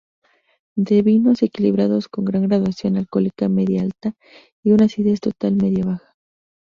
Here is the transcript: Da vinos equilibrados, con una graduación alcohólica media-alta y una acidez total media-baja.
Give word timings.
Da 0.85 0.99
vinos 1.07 1.43
equilibrados, 1.43 2.07
con 2.09 2.27
una 2.27 2.39
graduación 2.47 2.97
alcohólica 2.97 3.47
media-alta 3.49 4.15
y 4.63 4.71
una 4.71 4.85
acidez 4.85 5.19
total 5.19 5.53
media-baja. 5.57 6.15